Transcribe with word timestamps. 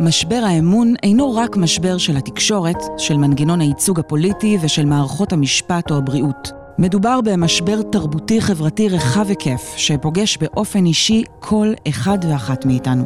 משבר 0.00 0.40
האמון 0.46 0.94
אינו 1.02 1.34
רק 1.34 1.56
משבר 1.56 1.98
של 1.98 2.16
התקשורת, 2.16 2.76
של 2.98 3.16
מנגנון 3.16 3.60
הייצוג 3.60 4.00
הפוליטי 4.00 4.58
ושל 4.60 4.86
מערכות 4.86 5.32
המשפט 5.32 5.90
או 5.90 5.96
הבריאות. 5.96 6.52
מדובר 6.78 7.20
במשבר 7.24 7.82
תרבותי-חברתי 7.82 8.88
רחב 8.88 9.28
היקף, 9.28 9.74
שפוגש 9.76 10.36
באופן 10.36 10.86
אישי 10.86 11.24
כל 11.40 11.72
אחד 11.88 12.18
ואחת 12.28 12.66
מאיתנו. 12.66 13.04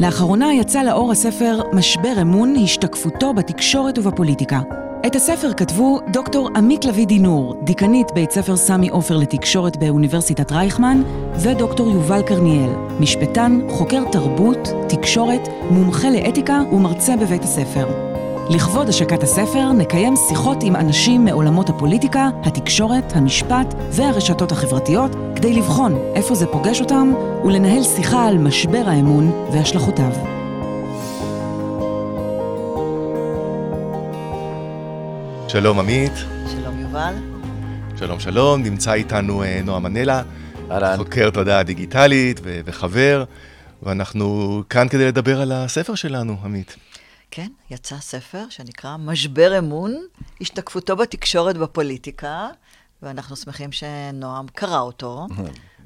לאחרונה 0.00 0.54
יצא 0.54 0.82
לאור 0.82 1.12
הספר 1.12 1.60
"משבר 1.72 2.12
אמון, 2.22 2.54
השתקפותו 2.64 3.34
בתקשורת 3.34 3.98
ובפוליטיקה", 3.98 4.60
את 5.06 5.16
הספר 5.16 5.52
כתבו 5.52 6.00
דוקטור 6.12 6.48
עמית 6.56 6.84
לביא 6.84 7.06
דינור, 7.06 7.54
דיקנית 7.62 8.12
בית 8.14 8.30
ספר 8.30 8.56
סמי 8.56 8.88
עופר 8.88 9.16
לתקשורת 9.16 9.76
באוניברסיטת 9.76 10.52
רייכמן, 10.52 11.02
ודוקטור 11.36 11.90
יובל 11.90 12.22
קרניאל, 12.22 12.70
משפטן, 13.00 13.60
חוקר 13.68 14.04
תרבות, 14.12 14.68
תקשורת, 14.88 15.48
מומחה 15.70 16.10
לאתיקה 16.10 16.60
ומרצה 16.72 17.16
בבית 17.16 17.42
הספר. 17.44 17.86
לכבוד 18.50 18.88
השקת 18.88 19.22
הספר 19.22 19.72
נקיים 19.72 20.14
שיחות 20.28 20.62
עם 20.62 20.76
אנשים 20.76 21.24
מעולמות 21.24 21.68
הפוליטיקה, 21.68 22.30
התקשורת, 22.44 23.12
המשפט 23.16 23.74
והרשתות 23.90 24.52
החברתיות, 24.52 25.10
כדי 25.36 25.52
לבחון 25.52 25.98
איפה 26.14 26.34
זה 26.34 26.46
פוגש 26.46 26.80
אותם 26.80 27.12
ולנהל 27.44 27.82
שיחה 27.82 28.26
על 28.26 28.38
משבר 28.38 28.82
האמון 28.86 29.30
והשלכותיו. 29.52 30.41
שלום 35.52 35.78
עמית. 35.78 36.12
שלום 36.50 36.80
יובל. 36.80 37.14
שלום 37.98 38.20
שלום, 38.20 38.62
נמצא 38.62 38.92
איתנו 38.92 39.42
אה, 39.42 39.60
נועה 39.64 39.80
מנלה, 39.80 40.22
חוקר 40.96 41.30
תודעה 41.30 41.62
דיגיטלית 41.62 42.40
ו- 42.42 42.60
וחבר, 42.64 43.24
ואנחנו 43.82 44.62
כאן 44.70 44.88
כדי 44.88 45.06
לדבר 45.06 45.40
על 45.40 45.52
הספר 45.52 45.94
שלנו, 45.94 46.36
עמית. 46.44 46.76
כן, 47.30 47.48
יצא 47.70 47.96
ספר 48.00 48.44
שנקרא 48.50 48.96
משבר 48.96 49.58
אמון, 49.58 49.94
השתקפותו 50.40 50.96
בתקשורת 50.96 51.56
בפוליטיקה, 51.56 52.48
ואנחנו 53.02 53.36
שמחים 53.36 53.72
שנועם 53.72 54.46
קרא 54.54 54.80
אותו, 54.80 55.26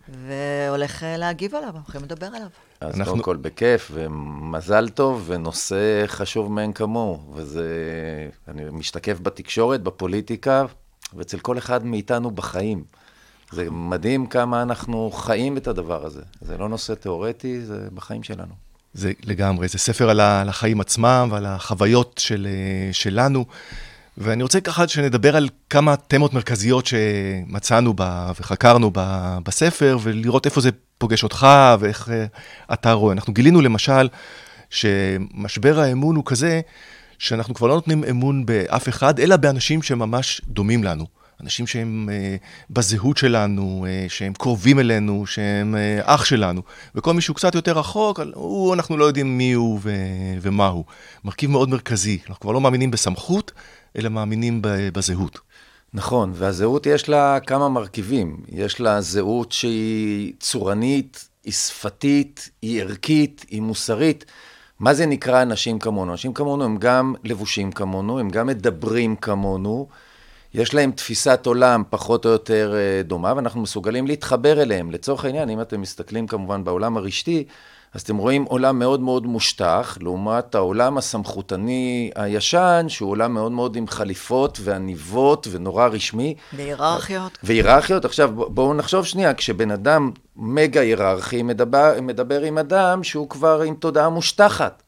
והולך 0.08 1.02
אה, 1.02 1.16
להגיב 1.16 1.54
עליו, 1.54 1.66
אנחנו 1.66 1.80
הולכים 1.80 2.02
לדבר 2.02 2.26
עליו. 2.26 2.48
אז 2.80 3.00
אנחנו... 3.00 3.12
קודם 3.12 3.24
כל 3.24 3.36
בכיף, 3.36 3.90
ומזל 3.94 4.88
טוב, 4.88 5.24
ונושא 5.26 6.06
חשוב 6.06 6.52
מאין 6.52 6.72
כמוהו, 6.72 7.20
וזה, 7.34 7.68
אני 8.48 8.62
משתקף 8.72 9.18
בתקשורת, 9.22 9.82
בפוליטיקה, 9.82 10.64
ואצל 11.14 11.38
כל 11.38 11.58
אחד 11.58 11.84
מאיתנו 11.84 12.30
בחיים. 12.30 12.84
זה 13.52 13.70
מדהים 13.70 14.26
כמה 14.26 14.62
אנחנו 14.62 15.10
חיים 15.10 15.56
את 15.56 15.66
הדבר 15.66 16.06
הזה. 16.06 16.22
זה 16.40 16.58
לא 16.58 16.68
נושא 16.68 16.94
תיאורטי, 16.94 17.60
זה 17.60 17.88
בחיים 17.94 18.22
שלנו. 18.22 18.54
זה 18.94 19.12
לגמרי, 19.24 19.68
זה 19.68 19.78
ספר 19.78 20.10
על 20.10 20.20
החיים 20.20 20.80
עצמם 20.80 21.28
ועל 21.30 21.46
החוויות 21.46 22.14
של, 22.18 22.46
שלנו. 22.92 23.44
ואני 24.18 24.42
רוצה 24.42 24.60
ככה 24.60 24.88
שנדבר 24.88 25.36
על 25.36 25.48
כמה 25.70 25.96
תמות 25.96 26.34
מרכזיות 26.34 26.86
שמצאנו 26.86 27.94
בה 27.94 28.32
וחקרנו 28.40 28.90
בה, 28.90 29.38
בספר, 29.44 29.98
ולראות 30.02 30.46
איפה 30.46 30.60
זה 30.60 30.70
פוגש 30.98 31.22
אותך 31.22 31.46
ואיך 31.80 32.08
uh, 32.08 32.72
אתה 32.72 32.92
רואה. 32.92 33.12
אנחנו 33.12 33.32
גילינו 33.32 33.60
למשל 33.60 34.08
שמשבר 34.70 35.80
האמון 35.80 36.16
הוא 36.16 36.24
כזה, 36.26 36.60
שאנחנו 37.18 37.54
כבר 37.54 37.66
לא 37.66 37.74
נותנים 37.74 38.04
אמון 38.10 38.46
באף 38.46 38.88
אחד, 38.88 39.20
אלא 39.20 39.36
באנשים 39.36 39.82
שממש 39.82 40.40
דומים 40.48 40.84
לנו. 40.84 41.06
אנשים 41.42 41.66
שהם 41.66 42.08
uh, 42.08 42.44
בזהות 42.70 43.16
שלנו, 43.16 43.86
uh, 43.86 44.12
שהם 44.12 44.32
קרובים 44.32 44.78
אלינו, 44.78 45.26
שהם 45.26 45.74
uh, 45.74 46.02
אח 46.04 46.24
שלנו. 46.24 46.62
וכל 46.94 47.14
מי 47.14 47.20
שהוא 47.20 47.36
קצת 47.36 47.54
יותר 47.54 47.78
רחוק, 47.78 48.20
הוא, 48.34 48.74
אנחנו 48.74 48.96
לא 48.96 49.04
יודעים 49.04 49.38
מי 49.38 49.52
הוא 49.52 49.80
ו- 49.82 49.90
ומה 50.40 50.66
הוא. 50.66 50.84
מרכיב 51.24 51.50
מאוד 51.50 51.68
מרכזי. 51.68 52.18
אנחנו 52.28 52.40
כבר 52.40 52.52
לא 52.52 52.60
מאמינים 52.60 52.90
בסמכות, 52.90 53.52
אלא 53.96 54.08
מאמינים 54.08 54.60
בזהות. 54.62 55.38
נכון, 55.94 56.32
והזהות 56.34 56.86
יש 56.86 57.08
לה 57.08 57.40
כמה 57.40 57.68
מרכיבים. 57.68 58.36
יש 58.48 58.80
לה 58.80 59.00
זהות 59.00 59.52
שהיא 59.52 60.32
צורנית, 60.40 61.28
היא 61.44 61.52
שפתית, 61.52 62.50
היא 62.62 62.82
ערכית, 62.82 63.44
היא 63.50 63.62
מוסרית. 63.62 64.24
מה 64.80 64.94
זה 64.94 65.06
נקרא 65.06 65.42
אנשים 65.42 65.78
כמונו? 65.78 66.12
אנשים 66.12 66.32
כמונו 66.32 66.64
הם 66.64 66.76
גם 66.76 67.14
לבושים 67.24 67.72
כמונו, 67.72 68.18
הם 68.18 68.28
גם 68.30 68.46
מדברים 68.46 69.16
כמונו, 69.16 69.88
יש 70.54 70.74
להם 70.74 70.90
תפיסת 70.90 71.46
עולם 71.46 71.82
פחות 71.90 72.24
או 72.24 72.30
יותר 72.30 72.74
אה, 72.74 73.02
דומה, 73.02 73.32
ואנחנו 73.36 73.60
מסוגלים 73.60 74.06
להתחבר 74.06 74.62
אליהם. 74.62 74.90
לצורך 74.90 75.24
העניין, 75.24 75.50
אם 75.50 75.60
אתם 75.60 75.80
מסתכלים 75.80 76.26
כמובן 76.26 76.64
בעולם 76.64 76.96
הרשתי, 76.96 77.44
אז 77.96 78.02
אתם 78.02 78.16
רואים 78.16 78.44
עולם 78.44 78.78
מאוד 78.78 79.00
מאוד 79.00 79.26
מושטח, 79.26 79.98
לעומת 80.00 80.54
העולם 80.54 80.98
הסמכותני 80.98 82.10
הישן, 82.14 82.86
שהוא 82.88 83.10
עולם 83.10 83.34
מאוד 83.34 83.52
מאוד 83.52 83.76
עם 83.76 83.88
חליפות 83.88 84.58
ועניבות 84.62 85.46
ונורא 85.50 85.86
רשמי. 85.86 86.34
והיררכיות. 86.52 87.38
והיררכיות. 87.42 88.04
עכשיו, 88.04 88.30
בואו 88.34 88.74
נחשוב 88.74 89.06
שנייה, 89.06 89.34
כשבן 89.34 89.70
אדם 89.70 90.10
מגה 90.36 90.80
היררכי 90.80 91.42
מדבר, 91.42 91.92
מדבר 92.02 92.42
עם 92.42 92.58
אדם 92.58 93.04
שהוא 93.04 93.28
כבר 93.28 93.62
עם 93.62 93.74
תודעה 93.74 94.08
מושטחת. 94.08 94.82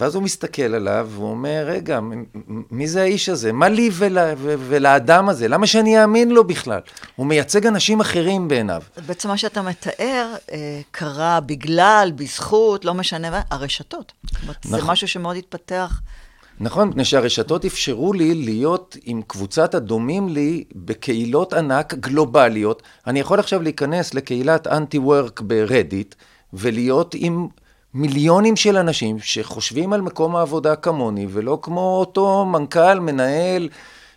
ואז 0.00 0.14
הוא 0.14 0.22
מסתכל 0.22 0.74
עליו, 0.74 1.08
והוא 1.10 1.30
אומר, 1.30 1.64
רגע, 1.66 2.00
מי 2.70 2.88
זה 2.88 3.02
האיש 3.02 3.28
הזה? 3.28 3.52
מה 3.52 3.68
לי 3.68 3.90
ול, 3.92 4.18
ולאדם 4.38 5.28
הזה? 5.28 5.48
למה 5.48 5.66
שאני 5.66 6.02
אאמין 6.02 6.30
לו 6.30 6.44
בכלל? 6.44 6.80
הוא 7.16 7.26
מייצג 7.26 7.66
אנשים 7.66 8.00
אחרים 8.00 8.48
בעיניו. 8.48 8.82
בעצם 9.06 9.28
מה 9.28 9.36
שאתה 9.36 9.62
מתאר 9.62 10.34
אה, 10.52 10.80
קרה 10.90 11.40
בגלל, 11.40 12.12
בזכות, 12.16 12.84
לא 12.84 12.94
משנה 12.94 13.30
מה, 13.30 13.40
הרשתות. 13.50 14.12
נכון. 14.42 14.54
זה 14.62 14.84
משהו 14.84 15.08
שמאוד 15.08 15.36
התפתח. 15.36 16.00
נכון, 16.60 16.88
מפני 16.88 17.04
שהרשתות 17.04 17.64
אפשרו 17.64 18.12
לי 18.12 18.34
להיות 18.34 18.96
עם 19.04 19.22
קבוצת 19.26 19.74
הדומים 19.74 20.28
לי 20.28 20.64
בקהילות 20.74 21.52
ענק 21.52 21.94
גלובליות. 21.94 22.82
אני 23.06 23.20
יכול 23.20 23.38
עכשיו 23.38 23.62
להיכנס 23.62 24.14
לקהילת 24.14 24.66
אנטי-וורק 24.66 25.40
ברדיט, 25.40 26.14
ולהיות 26.52 27.14
עם 27.18 27.48
מיליונים 27.94 28.56
של 28.56 28.76
אנשים 28.76 29.18
שחושבים 29.18 29.92
על 29.92 30.00
מקום 30.00 30.36
העבודה 30.36 30.76
כמוני, 30.76 31.26
ולא 31.30 31.58
כמו 31.62 31.96
אותו 32.00 32.46
מנכ"ל, 32.46 33.00
מנהל, 33.00 33.68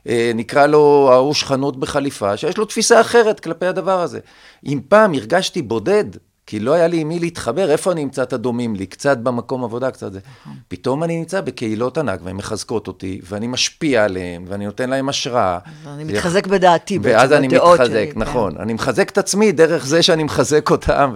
אה, 0.07 0.31
נקרא 0.35 0.65
לו 0.65 1.09
ההוא 1.11 1.33
חנות 1.35 1.79
בחליפה, 1.79 2.37
שיש 2.37 2.57
לו 2.57 2.65
תפיסה 2.65 3.01
אחרת 3.01 3.39
כלפי 3.39 3.65
הדבר 3.65 4.01
הזה. 4.01 4.19
אם 4.65 4.79
פעם 4.87 5.13
הרגשתי 5.13 5.61
בודד, 5.61 6.05
כי 6.47 6.59
לא 6.59 6.73
היה 6.73 6.87
לי 6.87 6.99
עם 6.99 7.07
מי 7.07 7.19
להתחבר, 7.19 7.71
איפה 7.71 7.91
אני 7.91 8.03
אמצא 8.03 8.23
את 8.23 8.33
הדומים 8.33 8.75
לי? 8.75 8.85
קצת 8.85 9.17
במקום 9.17 9.63
עבודה, 9.63 9.91
קצת 9.91 10.13
זה. 10.13 10.19
פתאום 10.67 11.03
אני 11.03 11.17
נמצא 11.17 11.41
בקהילות 11.41 11.97
ענק, 11.97 12.19
והן 12.23 12.35
מחזקות 12.35 12.87
אותי, 12.87 13.21
ואני 13.29 13.47
משפיע 13.47 14.03
עליהן, 14.03 14.45
ואני 14.47 14.65
נותן 14.65 14.89
להן 14.89 15.09
השראה. 15.09 15.59
אני 15.87 16.03
מתחזק 16.03 16.47
בדעתי, 16.47 16.99
ואז 17.01 17.33
אני 17.33 17.47
מתחזק, 17.47 18.09
נכון. 18.15 18.57
אני 18.59 18.73
מחזק 18.73 19.09
את 19.09 19.17
עצמי 19.17 19.51
דרך 19.51 19.85
זה 19.85 20.03
שאני 20.03 20.23
מחזק 20.23 20.71
אותם. 20.71 21.13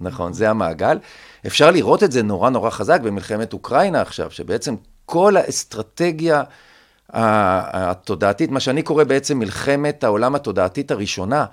נכון, 0.00 0.32
זה 0.32 0.50
המעגל. 0.50 0.98
אפשר 1.46 1.70
לראות 1.70 2.02
את 2.02 2.12
זה 2.12 2.22
נורא 2.22 2.50
נורא 2.50 2.70
חזק 2.70 3.00
במלחמת 3.00 3.52
אוקראינה 3.52 4.00
עכשיו, 4.00 4.30
שבעצם 4.30 4.74
כל 5.06 5.36
האסטרטגיה 5.36 6.42
התודעתית, 7.10 8.50
מה 8.50 8.60
שאני 8.60 8.82
קורא 8.82 9.04
בעצם 9.04 9.38
מלחמת 9.38 10.04
העולם 10.04 10.34
התודעתית 10.34 10.90
הראשונה, 10.90 11.46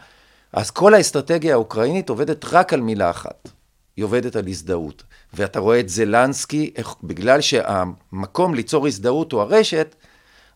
אז 0.53 0.71
כל 0.71 0.93
האסטרטגיה 0.93 1.53
האוקראינית 1.53 2.09
עובדת 2.09 2.45
רק 2.51 2.73
על 2.73 2.81
מילה 2.81 3.09
אחת, 3.09 3.49
היא 3.97 4.05
עובדת 4.05 4.35
על 4.35 4.47
הזדהות. 4.47 5.03
ואתה 5.33 5.59
רואה 5.59 5.79
את 5.79 5.89
זלנסקי, 5.89 6.71
איך, 6.75 6.95
בגלל 7.03 7.41
שהמקום 7.41 8.53
ליצור 8.53 8.87
הזדהות 8.87 9.31
הוא 9.31 9.41
הרשת, 9.41 9.95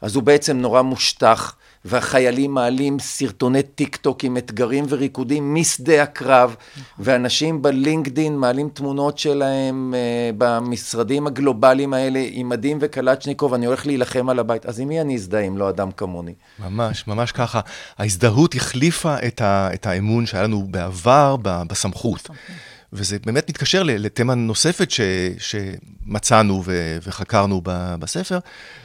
אז 0.02 0.16
הוא 0.16 0.24
בעצם 0.24 0.58
נורא 0.58 0.81
מושטח. 0.81 1.56
והחיילים 1.88 2.53
מעלים 2.53 3.00
סרטוני 3.00 3.64
טיק 3.64 3.96
טוק 3.96 4.24
עם 4.24 4.38
אתגרים 4.38 4.86
וריקודים 4.90 5.56
משדה 5.56 6.03
הקרב, 6.03 6.56
ואנשים 7.00 7.62
בלינקדין 7.62 8.38
מעלים 8.38 8.70
תמונות 8.70 9.18
שלהם 9.18 9.94
uh, 9.94 10.36
במשרדים 10.38 11.28
הגלובליים 11.28 11.94
האלה 11.94 12.24
עם 12.31 12.50
מדים 12.50 12.78
וקלצ'ניקוב, 12.81 13.54
אני 13.54 13.66
הולך 13.66 13.86
להילחם 13.86 14.30
על 14.30 14.39
הבית. 14.39 14.66
אז 14.66 14.80
עם 14.80 14.88
מי 14.88 15.01
אני 15.01 15.16
אזדהה 15.16 15.42
אם 15.42 15.57
לא 15.57 15.69
אדם 15.69 15.92
כמוני? 15.92 16.34
ממש, 16.60 17.07
ממש 17.07 17.31
ככה. 17.31 17.60
ההזדהות 17.98 18.56
החליפה 18.56 19.16
את, 19.28 19.42
ה, 19.42 19.69
את 19.74 19.86
האמון 19.86 20.25
שהיה 20.25 20.44
לנו 20.44 20.68
בעבר 20.72 21.36
בסמכות. 21.42 22.30
וזה 22.94 23.18
באמת 23.25 23.50
מתקשר 23.50 23.83
לתמה 23.83 24.36
נוספת 24.36 24.92
ש, 24.92 25.01
שמצאנו 25.38 26.63
ו, 26.66 26.98
וחקרנו 27.07 27.62
בספר, 28.00 28.40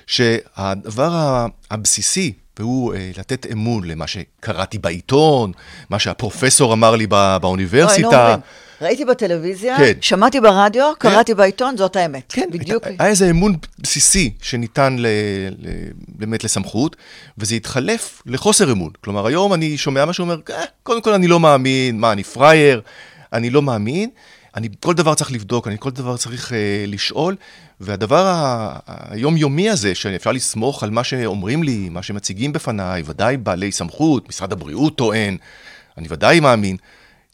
שהדבר 0.06 1.46
הבסיסי 1.70 2.32
והוא 2.58 2.94
אה, 2.94 3.10
לתת 3.19 3.46
אמון 3.52 3.84
למה 3.84 4.06
שקראתי 4.06 4.78
בעיתון, 4.78 5.52
מה 5.90 5.99
שהפרופסור 5.99 6.72
אמר 6.72 6.96
לי 6.96 7.06
בא, 7.06 7.38
באוניברסיטה. 7.38 8.28
לא, 8.28 8.34
לא 8.34 8.87
ראיתי 8.87 9.04
בטלוויזיה, 9.04 9.76
כן. 9.76 9.93
שמעתי 10.00 10.40
ברדיו, 10.40 10.93
כן. 11.00 11.10
קראתי 11.10 11.34
בעיתון, 11.34 11.76
זאת 11.76 11.96
האמת. 11.96 12.32
כן, 12.32 12.49
בדיוק. 12.52 12.84
היה, 12.87 12.96
היה 12.99 13.08
איזה 13.08 13.31
אמון 13.31 13.56
בסיסי 13.78 14.32
שניתן 14.43 14.96
ל, 14.99 15.06
ל, 15.58 15.69
באמת 16.08 16.44
לסמכות, 16.44 16.96
וזה 17.38 17.54
התחלף 17.54 18.22
לחוסר 18.26 18.72
אמון. 18.72 18.90
כלומר, 19.05 19.26
היום 19.26 19.55
אני 19.55 19.76
שומע 19.78 20.05
משהו, 20.05 20.22
אומר, 20.22 20.37
אה, 20.50 20.64
קודם 20.82 21.02
כל 21.02 21.12
אני 21.12 21.26
לא 21.26 21.40
מאמין, 21.40 22.00
מה, 22.00 22.12
אני 22.12 22.25
פראייר, 22.25 22.81
אני 23.32 23.50
לא 23.50 23.62
מאמין. 23.62 24.10
אני 24.56 24.69
כל 24.81 24.94
דבר 24.94 25.14
צריך 25.14 25.32
לבדוק, 25.32 25.69
אני 25.69 25.76
כל 25.78 25.90
דבר 25.90 26.16
צריך 26.16 26.50
uh, 26.50 26.54
לשאול, 26.87 27.37
והדבר 27.81 28.34
היומיומי 28.87 29.70
הזה, 29.70 29.94
שאפשר 29.94 30.32
לסמוך 30.32 30.82
על 30.82 30.90
מה 30.90 31.04
שאומרים 31.04 31.62
לי, 31.62 31.88
מה 31.88 32.02
שמציגים 32.02 32.52
בפניי, 32.52 33.02
ודאי 33.06 33.37
בעלי 33.37 33.72
סמכות, 33.72 34.28
משרד 34.28 34.52
הבריאות 34.52 34.96
טוען, 34.96 35.37
אני 35.99 36.06
ודאי 36.10 36.40
מאמין, 36.40 36.76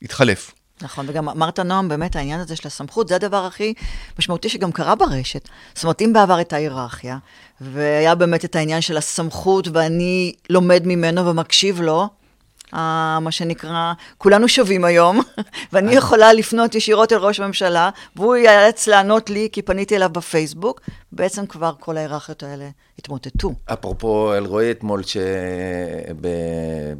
התחלף. 0.03 0.53
נכון, 0.83 1.07
וגם 1.09 1.29
אמרת, 1.29 1.59
נועם, 1.59 1.89
באמת 1.89 2.17
העניין 2.17 2.41
הזה 2.41 2.57
של 2.57 2.69
הסמכות, 2.69 3.09
זה 3.09 3.17
הדבר 3.17 3.45
הכי 3.45 3.75
משמעותי 4.19 4.49
שגם 4.49 4.73
קרה 4.73 4.95
ברשת. 4.95 5.49
זאת 5.75 5.85
אומרת, 5.85 6.03
אם 6.03 6.13
בעבר 6.13 6.35
הייתה 6.35 6.57
היררכיה, 6.57 7.19
והיה 7.61 8.15
באמת 8.15 8.45
את 8.45 8.57
העניין 8.57 8.81
של 8.81 8.97
הסמכות, 8.97 9.69
ואני 9.73 10.33
לומד 10.51 10.83
ממנו 10.87 11.27
ומקשיב 11.27 11.81
לו, 11.81 12.01
אה, 12.03 12.07
מה 12.73 13.29
שנקרא, 13.31 13.93
כולנו 14.19 14.49
שווים 14.49 14.85
היום, 14.85 15.21
ואני 15.73 15.95
יכולה 15.95 16.33
לפנות 16.33 16.75
ישירות 16.75 17.13
אל 17.13 17.19
ראש 17.19 17.41
הממשלה, 17.41 17.91
והוא 18.17 18.37
ייאלץ 18.37 18.87
לענות 18.87 19.31
לי, 19.31 19.49
כי 19.53 19.63
פניתי 19.63 19.97
אליו 19.97 20.11
בפייסבוק, 20.13 20.81
בעצם 21.13 21.47
כבר 21.47 21.73
כל 21.81 21.97
ההיררכיות 21.97 22.43
האלה 22.43 22.69
התמוטטו. 22.99 23.53
אפרופו 23.73 24.35
אלרועי 24.35 24.71
אתמול, 24.71 25.03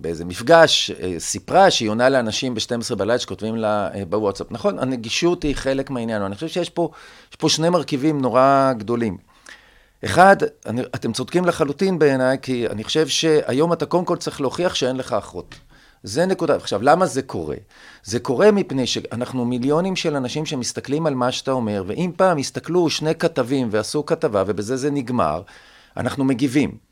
שבאיזה 0.03 0.25
מפגש 0.25 0.91
אה, 0.91 1.15
סיפרה 1.19 1.71
שהיא 1.71 1.91
עונה 1.91 2.09
לאנשים 2.09 2.55
ב-12 2.55 2.95
בלילה 2.95 3.19
שכותבים 3.19 3.57
לה 3.57 3.89
אה, 3.95 4.03
בוואטסאפ. 4.09 4.47
נכון, 4.51 4.79
הנגישות 4.79 5.43
היא 5.43 5.57
חלק 5.57 5.91
מהעניין, 5.91 6.23
אני 6.23 6.35
חושב 6.35 6.49
שיש 6.49 6.71
פה, 6.71 6.91
פה 7.39 7.49
שני 7.49 7.69
מרכיבים 7.69 8.21
נורא 8.21 8.73
גדולים. 8.79 9.29
אחד, 10.05 10.37
אני, 10.67 10.83
אתם 10.95 11.13
צודקים 11.13 11.45
לחלוטין 11.45 11.99
בעיניי, 11.99 12.37
כי 12.43 12.67
אני 12.67 12.85
חושב 12.85 13.09
שהיום 13.09 13.73
אתה 13.73 13.87
קודם 13.87 14.05
כל 14.05 14.17
צריך 14.17 14.41
להוכיח 14.41 14.75
שאין 14.75 14.97
לך 14.97 15.13
אחות. 15.13 15.55
זה 16.03 16.27
נקודה. 16.27 16.57
עכשיו, 16.57 16.83
למה 16.83 17.07
זה 17.07 17.23
קורה? 17.23 17.57
זה 18.05 18.21
קורה 18.21 18.51
מפני 18.51 18.87
שאנחנו 18.87 19.45
מיליונים 19.45 19.97
של 19.97 20.17
אנשים 20.17 20.47
שמסתכלים 20.47 21.07
על 21.07 21.15
מה 21.15 21.33
שאתה 21.33 21.51
אומר, 21.51 21.85
ואם 21.87 22.11
פעם 22.17 22.39
הסתכלו 22.39 22.91
שני 22.91 23.15
כתבים 23.15 23.69
ועשו 23.71 24.07
כתבה, 24.07 24.45
ובזה 24.47 24.77
זה 24.77 24.91
נגמר, 24.91 25.43
אנחנו 25.97 26.25
מגיבים. 26.25 26.89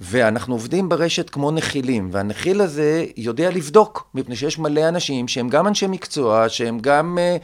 ואנחנו 0.00 0.54
עובדים 0.54 0.88
ברשת 0.88 1.30
כמו 1.30 1.50
נחילים, 1.50 2.08
והנחיל 2.12 2.60
הזה 2.60 3.04
יודע 3.16 3.50
לבדוק, 3.50 4.10
מפני 4.14 4.36
שיש 4.36 4.58
מלא 4.58 4.88
אנשים 4.88 5.28
שהם 5.28 5.48
גם 5.48 5.66
אנשי 5.66 5.86
מקצוע, 5.86 6.48
שהם 6.48 6.78
גם 6.80 7.18
אה, 7.20 7.36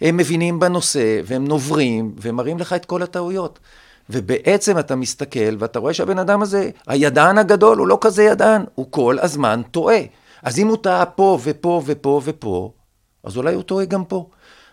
הם 0.00 0.16
מבינים 0.16 0.60
בנושא, 0.60 1.20
והם 1.24 1.44
נוברים, 1.44 2.14
והם 2.16 2.36
מראים 2.36 2.58
לך 2.58 2.72
את 2.72 2.84
כל 2.84 3.02
הטעויות. 3.02 3.58
ובעצם 4.12 4.78
אתה 4.78 4.96
מסתכל 4.96 5.56
ואתה 5.58 5.78
רואה 5.78 5.94
שהבן 5.94 6.18
אדם 6.18 6.42
הזה, 6.42 6.70
הידען 6.86 7.38
הגדול, 7.38 7.78
הוא 7.78 7.86
לא 7.86 7.98
כזה 8.00 8.22
ידען, 8.22 8.64
הוא 8.74 8.86
כל 8.90 9.16
הזמן 9.20 9.62
טועה. 9.70 10.00
אז 10.42 10.58
אם 10.58 10.68
הוא 10.68 10.76
טעה 10.76 11.06
פה 11.06 11.38
ופה 11.42 11.82
ופה 11.86 12.20
ופה, 12.24 12.72
אז 13.24 13.36
אולי 13.36 13.54
הוא 13.54 13.62
טועה 13.62 13.84
גם 13.84 14.04
פה. 14.04 14.26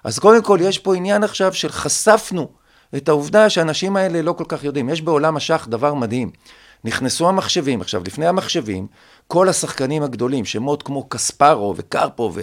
אז 0.03 0.19
קודם 0.19 0.43
כל 0.43 0.59
יש 0.61 0.79
פה 0.79 0.95
עניין 0.95 1.23
עכשיו 1.23 1.53
של 1.53 1.69
חשפנו 1.69 2.47
את 2.95 3.09
העובדה 3.09 3.49
שהאנשים 3.49 3.95
האלה 3.95 4.21
לא 4.21 4.33
כל 4.33 4.43
כך 4.47 4.63
יודעים. 4.63 4.89
יש 4.89 5.01
בעולם 5.01 5.37
השח 5.37 5.67
דבר 5.69 5.93
מדהים. 5.93 6.31
נכנסו 6.83 7.29
המחשבים, 7.29 7.81
עכשיו 7.81 8.01
לפני 8.05 8.27
המחשבים, 8.27 8.87
כל 9.27 9.49
השחקנים 9.49 10.03
הגדולים, 10.03 10.45
שמות 10.45 10.83
כמו 10.83 11.09
קספרו 11.09 11.73
וקרפו 11.77 12.31
ו... 12.35 12.41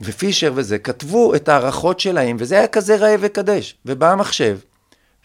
ופישר 0.00 0.52
וזה, 0.54 0.78
כתבו 0.78 1.34
את 1.34 1.48
ההערכות 1.48 2.00
שלהם, 2.00 2.36
וזה 2.40 2.58
היה 2.58 2.66
כזה 2.66 2.96
ראה 2.96 3.14
וקדש. 3.20 3.76
ובא 3.86 4.12
המחשב, 4.12 4.58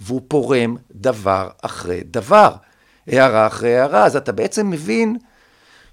והוא 0.02 0.22
פורם 0.28 0.76
דבר 0.92 1.50
אחרי 1.62 2.02
דבר, 2.06 2.54
הערה 3.08 3.48
אחרי 3.48 3.78
הערה, 3.78 4.06
אז 4.06 4.16
אתה 4.16 4.32
בעצם 4.32 4.70
מבין 4.70 5.18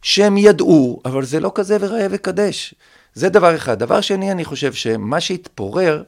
שהם 0.02 0.36
ידעו, 0.36 1.00
אבל 1.04 1.24
זה 1.24 1.40
לא 1.40 1.52
כזה 1.54 1.76
וראה 1.80 2.06
וקדש. 2.10 2.74
זה 3.14 3.28
דבר 3.28 3.56
אחד. 3.56 3.78
דבר 3.78 4.00
שני, 4.00 4.32
אני 4.32 4.44
חושב 4.44 4.72
שמה 4.72 5.20
שהתפורר, 5.20 6.02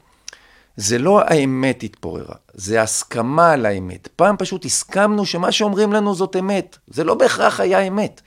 זה 0.76 0.98
לא 0.98 1.20
האמת 1.20 1.82
התפוררה, 1.82 2.34
זה 2.54 2.82
הסכמה 2.82 3.52
על 3.52 3.66
האמת. 3.66 4.08
פעם 4.16 4.36
פשוט 4.36 4.64
הסכמנו 4.64 5.26
שמה 5.26 5.52
שאומרים 5.52 5.92
לנו 5.92 6.14
זאת 6.14 6.36
אמת. 6.36 6.78
זה 6.88 7.04
לא 7.04 7.14
בהכרח 7.14 7.60
היה 7.60 7.80
אמת, 7.80 8.20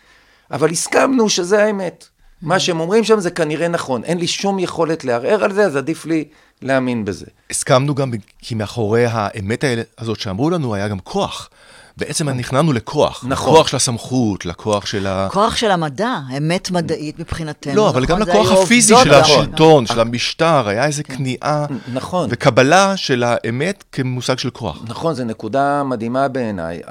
אבל 0.52 0.70
הסכמנו 0.70 1.30
שזה 1.30 1.64
האמת. 1.64 2.08
מה 2.42 2.60
שהם 2.60 2.80
אומרים 2.80 3.04
שם 3.04 3.20
זה 3.20 3.32
כנראה 3.32 3.68
נכון. 3.68 4.04
אין 4.04 4.18
לי 4.18 4.28
שום 4.28 4.60
יכולת 4.60 5.06
לערער 5.06 5.44
על 5.44 5.54
זה, 5.54 5.66
אז 5.66 5.76
עדיף 5.76 6.06
לי 6.06 6.26
להאמין 6.64 7.06
בזה. 7.06 7.26
הסכמנו 7.50 7.96
גם 7.96 8.12
כי 8.40 8.56
מאחורי 8.56 9.06
האמת 9.06 9.64
הזאת 9.98 10.20
שאמרו 10.20 10.50
לנו 10.50 10.76
היה 10.76 10.88
גם 10.88 11.00
כוח. 11.00 11.50
בעצם 11.98 12.30
נכנענו 12.30 12.74
לכוח. 12.74 13.26
נכון. 13.28 13.54
לכוח 13.54 13.68
של 13.68 13.76
הסמכות, 13.76 14.46
לכוח 14.46 14.86
של 14.86 15.08
ה... 15.08 15.28
כוח 15.32 15.56
של 15.56 15.72
המדע, 15.72 16.20
אמת 16.38 16.72
מדעית 16.72 17.20
מבחינתנו. 17.20 17.76
לא, 17.76 17.90
אבל 17.90 18.04
נכון? 18.04 18.16
גם 18.16 18.28
לכוח 18.28 18.52
היו 18.52 18.64
הפיזי 18.64 18.94
עובדות 18.94 19.26
של 19.26 19.34
גם. 19.34 19.42
השלטון, 19.42 19.86
של 19.86 20.00
המשטר, 20.00 20.68
היה 20.68 20.86
איזה 20.86 21.04
כניעה 21.04 21.66
נכון. 21.94 22.28
וקבלה 22.32 22.98
של 22.98 23.24
האמת 23.26 23.84
כמושג 23.92 24.38
של 24.38 24.50
כוח. 24.50 24.84
נכון, 24.88 25.14
זו 25.14 25.24
נקודה 25.24 25.84
מדהימה 25.84 26.28
בעיניי. 26.28 26.82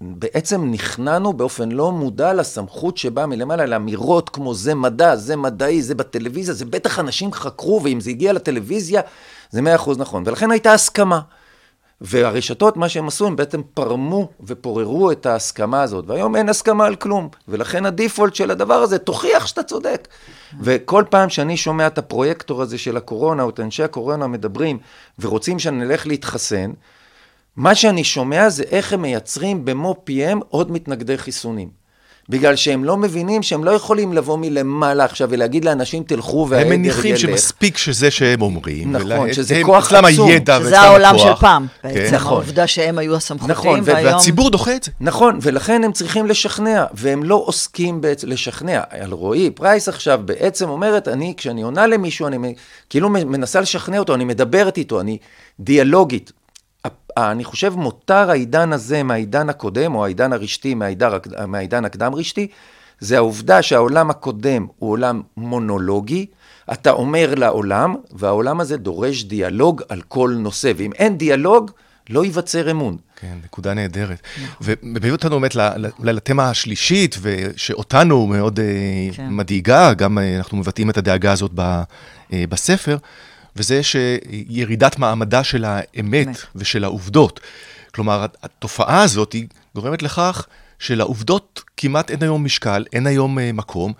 בעצם 0.00 0.70
נכנענו 0.70 1.32
באופן 1.32 1.68
לא 1.72 1.92
מודע 1.92 2.32
לסמכות 2.34 2.96
שבאה 2.96 3.26
מלמעלה, 3.26 3.66
לאמירות 3.66 4.28
כמו 4.28 4.54
זה 4.54 4.74
מדע, 4.74 5.16
זה 5.16 5.36
מדעי, 5.36 5.82
זה 5.82 5.94
בטלוויזיה, 5.94 6.54
זה 6.54 6.64
בטח 6.64 6.98
אנשים 6.98 7.32
חקרו, 7.32 7.80
ואם 7.84 8.00
זה 8.00 8.10
הגיע 8.10 8.32
לטלוויזיה, 8.32 9.00
זה 9.50 9.62
מאה 9.62 9.74
אחוז 9.74 9.98
נכון. 9.98 10.22
ולכן 10.26 10.50
הייתה 10.50 10.72
הסכמה. 10.72 11.20
והרשתות, 12.00 12.76
מה 12.76 12.88
שהם 12.88 13.08
עשו, 13.08 13.26
הם 13.26 13.36
בעצם 13.36 13.62
פרמו 13.74 14.28
ופוררו 14.46 15.12
את 15.12 15.26
ההסכמה 15.26 15.82
הזאת, 15.82 16.04
והיום 16.08 16.36
אין 16.36 16.48
הסכמה 16.48 16.86
על 16.86 16.96
כלום, 16.96 17.28
ולכן 17.48 17.86
הדיפולט 17.86 18.34
של 18.34 18.50
הדבר 18.50 18.74
הזה, 18.74 18.98
תוכיח 18.98 19.46
שאתה 19.46 19.62
צודק. 19.62 20.08
וכל 20.60 21.04
פעם 21.10 21.28
שאני 21.28 21.56
שומע 21.56 21.86
את 21.86 21.98
הפרויקטור 21.98 22.62
הזה 22.62 22.78
של 22.78 22.96
הקורונה, 22.96 23.42
או 23.42 23.50
את 23.50 23.60
אנשי 23.60 23.82
הקורונה 23.82 24.26
מדברים, 24.26 24.78
ורוצים 25.18 25.58
שנלך 25.58 26.06
להתחסן, 26.06 26.70
מה 27.56 27.74
שאני 27.74 28.04
שומע 28.04 28.48
זה 28.48 28.62
איך 28.62 28.92
הם 28.92 29.02
מייצרים 29.02 29.64
במו 29.64 29.96
פיהם 30.04 30.40
עוד 30.48 30.72
מתנגדי 30.72 31.18
חיסונים. 31.18 31.68
בגלל 32.28 32.56
שהם 32.56 32.84
לא 32.84 32.96
מבינים 32.96 33.42
שהם 33.42 33.64
לא 33.64 33.70
יכולים 33.70 34.12
לבוא 34.12 34.38
מלמעלה 34.38 35.04
עכשיו 35.04 35.28
ולהגיד 35.30 35.64
לאנשים 35.64 36.02
תלכו 36.02 36.46
והעדר 36.50 36.66
הם 36.66 36.84
ילך. 36.84 36.94
מניחים 36.96 37.16
שמספיק 37.16 37.76
שזה 37.78 38.10
שהם 38.10 38.42
אומרים. 38.42 38.92
נכון, 38.92 39.06
ולה- 39.10 39.34
שזה 39.34 39.56
הם- 39.56 39.66
כוח 39.66 39.86
אצלם 39.86 40.04
עצום. 40.04 40.28
הידע 40.30 40.58
שזה 40.60 40.80
העולם 40.80 41.18
של. 41.18 41.34
פעם, 41.40 41.66
כן. 41.82 41.88
בעצם. 41.94 42.14
נכון. 42.14 42.32
העובדה 42.32 42.66
שהם 42.66 42.98
היו 42.98 43.16
הסמכותיים, 43.16 43.50
נכון, 43.58 43.80
והיום... 43.84 44.12
והציבור 44.12 44.50
דוחה 44.50 44.76
את 44.76 44.82
זה. 44.82 44.90
נכון, 45.00 45.38
ולכן 45.42 45.84
הם 45.84 45.92
צריכים 45.92 46.26
לשכנע, 46.26 46.84
והם 46.94 47.24
לא 47.24 47.42
עוסקים 47.46 48.00
בעצם 48.00 48.28
לשכנע. 48.28 48.80
על 48.90 49.12
רועי 49.12 49.50
פרייס 49.50 49.88
עכשיו 49.88 50.20
בעצם 50.24 50.68
אומרת, 50.68 51.08
אני, 51.08 51.34
כשאני 51.36 51.62
עונה 51.62 51.86
למישהו, 51.86 52.26
אני 52.26 52.54
כאילו 52.90 53.08
מנסה 53.08 53.60
לשכנע 53.60 53.98
אותו, 53.98 54.14
אני 54.14 54.24
מדברת 54.24 54.78
איתו, 54.78 55.00
אני 55.00 55.18
דיאלוגית. 55.60 56.32
אני 57.16 57.44
חושב 57.44 57.74
מותר 57.76 58.30
העידן 58.30 58.72
הזה 58.72 59.02
מהעידן 59.02 59.48
הקודם, 59.48 59.94
או 59.94 60.04
העידן 60.04 60.32
הרשתי 60.32 60.74
מהעידן, 60.74 61.10
מהעידן 61.46 61.84
הקדם-רשתי, 61.84 62.46
זה 63.00 63.16
העובדה 63.16 63.62
שהעולם 63.62 64.10
הקודם 64.10 64.66
הוא 64.78 64.90
עולם 64.90 65.22
מונולוגי, 65.36 66.26
אתה 66.72 66.90
אומר 66.90 67.34
לעולם, 67.36 67.94
והעולם 68.12 68.60
הזה 68.60 68.76
דורש 68.76 69.24
דיאלוג 69.24 69.82
על 69.88 70.02
כל 70.08 70.34
נושא, 70.38 70.72
ואם 70.76 70.92
אין 70.92 71.18
דיאלוג, 71.18 71.70
לא 72.10 72.24
ייווצר 72.24 72.70
אמון. 72.70 72.96
כן, 73.20 73.36
נקודה 73.44 73.74
נהדרת. 73.74 74.20
ומביא 74.60 75.12
אותנו 75.12 75.40
באמת 75.40 75.54
ל- 75.56 75.60
ל- 75.76 75.90
אולי 75.98 76.12
לתמה 76.12 76.50
השלישית, 76.50 77.16
ושאותנו 77.22 78.26
מאוד 78.26 78.60
אה, 78.60 78.64
כן. 79.12 79.26
מדאיגה, 79.30 79.94
גם 79.94 80.18
אה, 80.18 80.36
אנחנו 80.36 80.56
מבטאים 80.58 80.90
את 80.90 80.96
הדאגה 80.98 81.32
הזאת 81.32 81.50
ב- 81.54 81.82
אה, 82.32 82.44
בספר, 82.48 82.96
וזה 83.56 83.80
שירידת 83.82 84.98
מעמדה 84.98 85.44
של 85.44 85.64
האמת 85.64 86.26
אמת. 86.26 86.36
ושל 86.56 86.84
העובדות. 86.84 87.40
כלומר, 87.94 88.26
התופעה 88.42 89.02
הזאת 89.02 89.32
היא 89.32 89.46
גורמת 89.74 90.02
לכך 90.02 90.46
שלעובדות 90.78 91.62
כמעט 91.76 92.10
אין 92.10 92.22
היום 92.22 92.44
משקל, 92.44 92.84
אין 92.92 93.06
היום 93.06 93.38
אה, 93.38 93.52
מקום, 93.52 93.92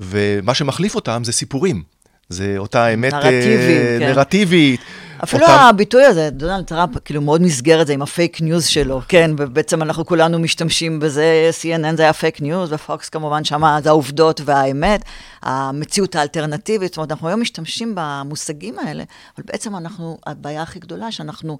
ומה 0.00 0.54
שמחליף 0.54 0.94
אותם 0.94 1.22
זה 1.24 1.32
סיפורים. 1.32 1.82
זה 2.28 2.54
אותה 2.58 2.88
אמת 2.88 3.14
אה, 3.14 3.18
נרטיבית, 3.18 3.98
כן. 3.98 4.08
נרטיבית. 4.08 4.80
אפילו 5.24 5.42
אותם- 5.46 5.58
הביטוי 5.58 6.04
הזה, 6.04 6.30
דונלד 6.30 6.64
טראמפ 6.64 6.98
כאילו 7.04 7.20
מאוד 7.20 7.42
מסגר 7.42 7.82
את 7.82 7.86
זה 7.86 7.92
עם 7.92 8.02
הפייק 8.02 8.40
ניוז 8.40 8.66
שלו, 8.66 9.00
כן, 9.08 9.30
ובעצם 9.38 9.82
אנחנו 9.82 10.06
כולנו 10.06 10.38
משתמשים 10.38 11.00
בזה, 11.00 11.50
CNN 11.62 11.96
זה 11.96 12.02
היה 12.02 12.12
פייק 12.12 12.40
ניוז, 12.40 12.72
ופוקס 12.72 13.08
כמובן 13.08 13.44
שמה 13.44 13.78
זה 13.82 13.88
העובדות 13.88 14.40
והאמת, 14.44 15.02
המציאות 15.42 16.14
האלטרנטיבית, 16.14 16.88
זאת 16.88 16.96
אומרת, 16.96 17.10
אנחנו 17.12 17.28
היום 17.28 17.40
משתמשים 17.40 17.92
במושגים 17.96 18.78
האלה, 18.78 19.04
אבל 19.36 19.44
בעצם 19.52 19.76
אנחנו, 19.76 20.18
הבעיה 20.26 20.62
הכי 20.62 20.78
גדולה 20.78 21.12
שאנחנו... 21.12 21.58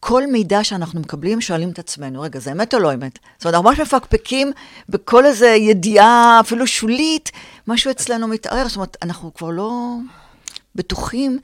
כל 0.00 0.26
מידע 0.26 0.64
שאנחנו 0.64 1.00
מקבלים, 1.00 1.40
שואלים 1.40 1.70
את 1.70 1.78
עצמנו, 1.78 2.20
רגע, 2.20 2.38
זה 2.40 2.52
אמת 2.52 2.74
או 2.74 2.78
לא 2.78 2.94
אמת? 2.94 3.18
זאת 3.36 3.44
אומרת, 3.44 3.54
אנחנו 3.54 3.70
ממש 3.70 3.80
מפקפקים 3.80 4.52
בכל 4.88 5.26
איזו 5.26 5.46
ידיעה, 5.46 6.40
אפילו 6.40 6.66
שולית, 6.66 7.30
משהו 7.68 7.90
אצלנו 7.90 8.28
מתערער, 8.28 8.68
זאת 8.68 8.76
אומרת, 8.76 8.96
אנחנו 9.02 9.34
כבר 9.34 9.50
לא 9.50 9.72
בטוחים, 10.74 11.38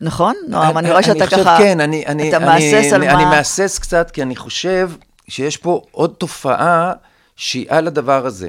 נכון? 0.00 0.34
נועם, 0.48 0.78
אני 0.78 0.90
רואה 0.90 1.02
שאתה 1.02 1.26
ככה, 1.26 1.56
כן, 1.58 1.80
אני, 1.80 2.06
אני, 2.06 2.28
אתה 2.28 2.36
אני, 2.36 2.46
מהסס 2.46 2.92
על 2.92 3.02
אני, 3.02 3.12
מה... 3.12 3.12
אני 3.12 3.24
מהסס 3.24 3.78
קצת, 3.78 4.10
כי 4.10 4.22
אני 4.22 4.36
חושב 4.36 4.90
שיש 5.28 5.56
פה 5.56 5.82
עוד 5.90 6.14
תופעה 6.18 6.92
שהיא 7.36 7.66
על 7.68 7.86
הדבר 7.86 8.26
הזה. 8.26 8.48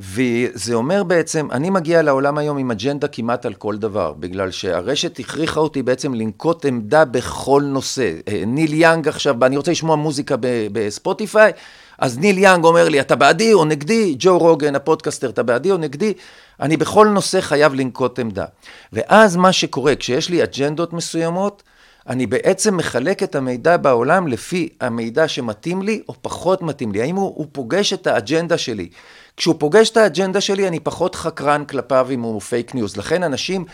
וזה 0.00 0.74
אומר 0.74 1.04
בעצם, 1.04 1.48
אני 1.52 1.70
מגיע 1.70 2.02
לעולם 2.02 2.38
היום 2.38 2.58
עם 2.58 2.70
אג'נדה 2.70 3.08
כמעט 3.08 3.46
על 3.46 3.54
כל 3.54 3.76
דבר, 3.76 4.12
בגלל 4.12 4.50
שהרשת 4.50 5.18
הכריחה 5.18 5.60
אותי 5.60 5.82
בעצם 5.82 6.14
לנקוט 6.14 6.66
עמדה 6.66 7.04
בכל 7.04 7.62
נושא. 7.66 8.12
אה, 8.28 8.42
ניל 8.46 8.74
יאנג 8.74 9.08
עכשיו, 9.08 9.44
אני 9.44 9.56
רוצה 9.56 9.70
לשמוע 9.70 9.96
מוזיקה 9.96 10.34
בספוטיפיי, 10.72 11.52
אז 11.98 12.18
ניל 12.18 12.38
יאנג 12.38 12.64
אומר 12.64 12.88
לי, 12.88 13.00
אתה 13.00 13.16
בעדי 13.16 13.52
או 13.52 13.64
נגדי? 13.64 14.16
ג'ו 14.18 14.38
רוגן, 14.38 14.74
הפודקאסטר, 14.74 15.30
אתה 15.30 15.42
בעדי 15.42 15.70
או 15.70 15.76
נגדי? 15.76 16.12
אני 16.60 16.76
בכל 16.76 17.08
נושא 17.08 17.40
חייב 17.40 17.74
לנקוט 17.74 18.18
עמדה. 18.18 18.44
ואז 18.92 19.36
מה 19.36 19.52
שקורה, 19.52 19.96
כשיש 19.96 20.30
לי 20.30 20.42
אג'נדות 20.42 20.92
מסוימות, 20.92 21.62
אני 22.08 22.26
בעצם 22.26 22.76
מחלק 22.76 23.22
את 23.22 23.34
המידע 23.34 23.76
בעולם 23.76 24.28
לפי 24.28 24.68
המידע 24.80 25.28
שמתאים 25.28 25.82
לי 25.82 26.02
או 26.08 26.14
פחות 26.22 26.62
מתאים 26.62 26.92
לי. 26.92 27.02
האם 27.02 27.16
הוא, 27.16 27.32
הוא 27.36 27.46
פוגש 27.52 27.92
את 27.92 28.06
האג'נדה 28.06 28.58
שלי? 28.58 28.88
כשהוא 29.36 29.54
פוגש 29.58 29.90
את 29.90 29.96
האג'נדה 29.96 30.40
שלי, 30.40 30.68
אני 30.68 30.80
פחות 30.80 31.14
חקרן 31.14 31.64
כלפיו 31.64 32.08
אם 32.10 32.22
הוא 32.22 32.40
פייק 32.40 32.74
ניוז. 32.74 32.96
לכן 32.96 33.22
אנשים 33.22 33.64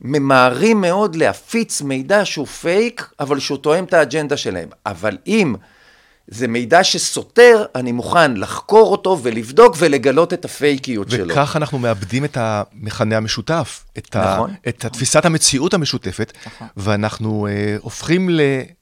ממהרים 0.00 0.80
מאוד 0.80 1.16
להפיץ 1.16 1.82
מידע 1.82 2.24
שהוא 2.24 2.46
פייק, 2.46 3.10
אבל 3.20 3.38
שהוא 3.38 3.58
תואם 3.58 3.84
את 3.84 3.94
האג'נדה 3.94 4.36
שלהם. 4.36 4.68
אבל 4.86 5.18
אם... 5.26 5.54
זה 6.28 6.48
מידע 6.48 6.84
שסותר, 6.84 7.64
אני 7.74 7.92
מוכן 7.92 8.36
לחקור 8.36 8.92
אותו 8.92 9.18
ולבדוק 9.22 9.76
ולגלות 9.78 10.32
את 10.32 10.44
הפייקיות 10.44 11.06
וכך 11.06 11.16
שלו. 11.16 11.34
וכך 11.34 11.56
אנחנו 11.56 11.78
מאבדים 11.78 12.24
את 12.24 12.36
המכנה 12.40 13.16
המשותף, 13.16 13.84
את, 13.98 14.16
נכון. 14.16 14.50
ה, 14.50 14.68
את 14.68 14.86
תפיסת 14.86 15.24
המציאות 15.24 15.74
המשותפת, 15.74 16.32
נכון. 16.46 16.68
ואנחנו 16.76 17.46
uh, 17.46 17.82
הופכים 17.82 18.30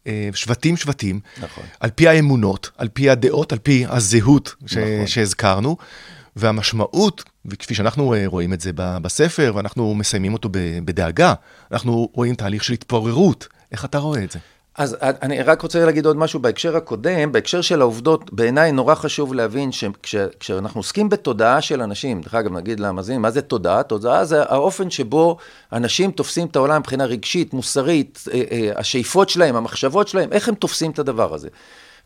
לשבטים-שבטים, 0.07 1.21
נכון. 1.43 1.65
על 1.81 1.91
פי 1.91 2.09
האמונות, 2.09 2.71
על 2.79 2.89
פי 2.89 3.11
הדעות, 3.11 3.53
על 3.53 3.59
פי 3.59 3.85
הזהות 3.89 4.55
ש, 4.67 4.77
נכון. 4.77 5.07
שהזכרנו, 5.07 5.77
והמשמעות, 6.37 7.25
וכפי 7.47 7.75
שאנחנו 7.75 8.15
uh, 8.15 8.17
רואים 8.27 8.53
את 8.53 8.61
זה 8.61 8.71
בספר, 8.75 9.53
ואנחנו 9.55 9.95
מסיימים 9.95 10.33
אותו 10.33 10.49
בדאגה, 10.85 11.35
אנחנו 11.73 12.09
רואים 12.13 12.35
תהליך 12.35 12.65
של 12.65 12.73
התפוררות. 12.73 13.49
איך 13.73 13.85
אתה 13.85 13.99
רואה 13.99 14.25
את 14.25 14.31
זה? 14.31 14.39
אז 14.78 14.97
אני 15.02 15.43
רק 15.43 15.62
רוצה 15.62 15.85
להגיד 15.85 16.07
עוד 16.07 16.16
משהו 16.16 16.40
בהקשר 16.40 16.76
הקודם, 16.76 17.33
בהקשר 17.33 17.61
של 17.61 17.81
העובדות, 17.81 18.33
בעיניי 18.33 18.73
נורא 18.73 18.95
חשוב 18.95 19.35
להבין 19.35 19.71
שכשאנחנו 19.73 20.81
עוסקים 20.81 21.09
בתודעה 21.09 21.61
של 21.61 21.83
אנשים, 21.83 22.21
דרך 22.21 22.35
אגב 22.35 22.52
נגיד 22.52 22.81
למאזינים, 22.81 23.23
מה 23.23 23.31
זה 23.31 23.43
תודעה? 23.43 23.83
תודעה 23.83 24.25
זה 24.25 24.43
האופן 24.43 24.90
שבו 24.90 25.37
אנשים 25.73 26.11
תופסים 26.11 26.47
את 26.47 26.57
העולם 26.57 26.81
מבחינה 26.81 27.04
רגשית, 27.04 27.54
מוסרית, 27.54 28.25
אה, 28.33 28.43
אה, 28.50 28.71
השאיפות 28.76 29.28
שלהם, 29.28 29.57
המחשבות 29.57 30.09
שלהם, 30.09 30.33
איך 30.33 30.49
הם 30.49 30.54
תופסים 30.54 30.90
את 30.90 30.99
הדבר 30.99 31.35
הזה. 31.35 31.49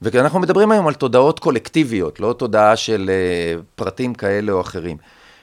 ואנחנו 0.03 0.41
מדברים 0.41 0.73
היום 0.73 0.87
על 0.87 0.95
תודעות 0.95 1.39
קולקטיביות, 1.39 2.21
לא 2.21 2.33
תודעה 2.33 2.77
של 2.77 3.11
אה, 3.11 3.61
פרטים 3.77 4.15
כאלה 4.15 4.53
או 4.53 4.61
אחרים. 4.61 4.97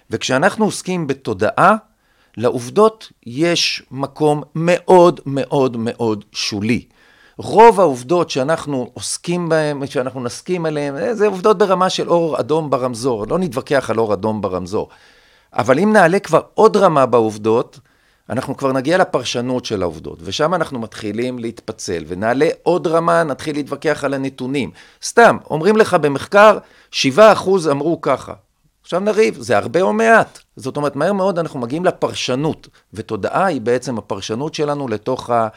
וכשאנחנו 0.09 0.65
עוסקים 0.65 1.07
בתודעה, 1.07 1.75
לעובדות 2.37 3.11
יש 3.25 3.83
מקום 3.91 4.43
מאוד 4.55 5.19
מאוד 5.25 5.77
מאוד 5.77 6.25
שולי. 6.31 6.85
רוב 7.37 7.79
העובדות 7.79 8.29
שאנחנו 8.29 8.89
עוסקים 8.93 9.49
בהן, 9.49 9.87
שאנחנו 9.87 10.23
נסכים 10.23 10.65
עליהן, 10.65 10.97
אה, 10.97 11.15
זה 11.15 11.27
עובדות 11.27 11.57
ברמה 11.57 11.89
של 11.89 12.09
אור 12.09 12.39
אדום 12.39 12.69
ברמזור, 12.69 13.25
לא 13.29 13.39
נתווכח 13.39 13.89
על 13.89 13.99
אור 13.99 14.13
אדום 14.13 14.41
ברמזור. 14.41 14.89
אבל 15.53 15.79
אם 15.79 15.93
נעלה 15.93 16.19
כבר 16.19 16.41
עוד 16.53 16.77
רמה 16.77 17.05
בעובדות, 17.05 17.79
אנחנו 18.29 18.57
כבר 18.57 18.71
נגיע 18.71 18.97
לפרשנות 18.97 19.65
של 19.65 19.81
העובדות, 19.81 20.19
ושם 20.21 20.53
אנחנו 20.53 20.79
מתחילים 20.79 21.39
להתפצל, 21.39 22.03
ונעלה 22.07 22.47
עוד 22.63 22.87
רמה, 22.87 23.23
נתחיל 23.23 23.55
להתווכח 23.55 24.03
על 24.03 24.13
הנתונים. 24.13 24.71
סתם, 25.03 25.37
אומרים 25.49 25.77
לך 25.77 25.93
במחקר, 25.93 26.57
7% 26.91 26.95
אמרו 27.71 28.01
ככה. 28.01 28.33
עכשיו 28.81 28.99
נריב, 28.99 29.37
זה 29.39 29.57
הרבה 29.57 29.81
או 29.81 29.93
מעט. 29.93 30.39
זאת 30.55 30.77
אומרת, 30.77 30.95
מהר 30.95 31.13
מאוד 31.13 31.39
אנחנו 31.39 31.59
מגיעים 31.59 31.85
לפרשנות, 31.85 32.67
ותודעה 32.93 33.45
היא 33.45 33.61
בעצם 33.61 33.97
הפרשנות 33.97 34.53
שלנו 34.53 34.87
לתוך 34.87 35.29
ה... 35.29 35.47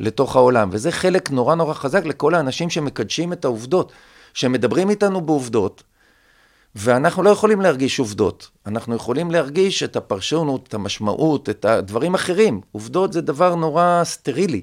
לתוך 0.00 0.36
העולם, 0.36 0.68
וזה 0.72 0.92
חלק 0.92 1.30
נורא 1.30 1.54
נורא 1.54 1.74
חזק 1.74 2.04
לכל 2.04 2.34
האנשים 2.34 2.70
שמקדשים 2.70 3.32
את 3.32 3.44
העובדות, 3.44 3.92
שמדברים 4.34 4.90
איתנו 4.90 5.20
בעובדות, 5.20 5.82
ואנחנו 6.74 7.22
לא 7.22 7.30
יכולים 7.30 7.60
להרגיש 7.60 7.98
עובדות, 7.98 8.50
אנחנו 8.66 8.94
יכולים 8.94 9.30
להרגיש 9.30 9.82
את 9.82 9.96
הפרשנות, 9.96 10.66
את 10.68 10.74
המשמעות, 10.74 11.48
את 11.48 11.64
הדברים 11.64 12.14
האחרים. 12.14 12.60
עובדות 12.72 13.12
זה 13.12 13.20
דבר 13.20 13.54
נורא 13.54 14.00
סטרילי. 14.04 14.62